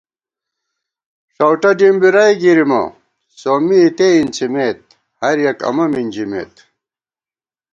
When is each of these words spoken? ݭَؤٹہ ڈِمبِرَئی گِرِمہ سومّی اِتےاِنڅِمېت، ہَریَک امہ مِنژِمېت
ݭَؤٹہ 1.33 1.71
ڈِمبِرَئی 1.79 2.33
گِرِمہ 2.41 2.81
سومّی 3.39 3.79
اِتےاِنڅِمېت، 3.85 4.79
ہَریَک 5.19 5.59
امہ 5.69 5.85
مِنژِمېت 5.93 6.53